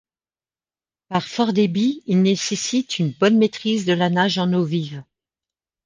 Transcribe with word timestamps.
Par 1.09 1.27
fort 1.27 1.53
débit, 1.53 2.01
ils 2.07 2.23
nécessitent 2.23 2.97
une 2.97 3.11
bonne 3.11 3.37
maîtrise 3.37 3.85
de 3.85 3.93
la 3.93 4.09
nage 4.09 4.39
en 4.39 4.51
eau 4.53 4.63
vive. 4.63 5.03